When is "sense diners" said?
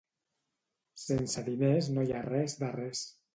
1.01-1.91